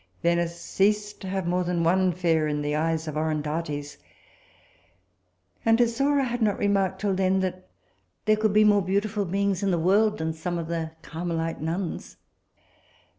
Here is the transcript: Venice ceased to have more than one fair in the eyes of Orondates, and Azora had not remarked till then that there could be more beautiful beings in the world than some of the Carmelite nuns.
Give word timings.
Venice 0.23 0.59
ceased 0.59 1.21
to 1.21 1.27
have 1.27 1.45
more 1.45 1.63
than 1.63 1.83
one 1.83 2.11
fair 2.11 2.47
in 2.47 2.63
the 2.63 2.75
eyes 2.75 3.07
of 3.07 3.13
Orondates, 3.15 3.97
and 5.63 5.79
Azora 5.79 6.23
had 6.23 6.41
not 6.41 6.57
remarked 6.57 6.99
till 7.01 7.13
then 7.13 7.39
that 7.41 7.67
there 8.25 8.35
could 8.37 8.51
be 8.51 8.63
more 8.63 8.81
beautiful 8.81 9.25
beings 9.25 9.61
in 9.61 9.69
the 9.69 9.77
world 9.77 10.17
than 10.17 10.33
some 10.33 10.57
of 10.57 10.69
the 10.69 10.89
Carmelite 11.03 11.61
nuns. 11.61 12.17